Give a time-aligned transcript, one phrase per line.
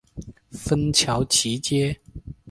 [0.49, 2.01] 芬乔奇街。